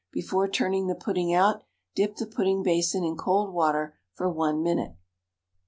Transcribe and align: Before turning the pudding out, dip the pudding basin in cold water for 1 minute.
Before 0.11 0.47
turning 0.47 0.87
the 0.87 0.95
pudding 0.95 1.31
out, 1.31 1.61
dip 1.93 2.15
the 2.15 2.25
pudding 2.25 2.63
basin 2.63 3.03
in 3.03 3.15
cold 3.17 3.53
water 3.53 3.99
for 4.15 4.27
1 4.31 4.63
minute. 4.63 4.95